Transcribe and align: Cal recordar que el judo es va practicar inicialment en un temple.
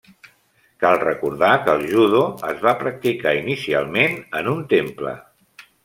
Cal 0.83 0.95
recordar 1.03 1.51
que 1.67 1.71
el 1.81 1.85
judo 1.91 2.23
es 2.49 2.65
va 2.65 2.73
practicar 2.83 3.37
inicialment 3.43 4.21
en 4.41 4.53
un 4.57 4.69
temple. 4.77 5.19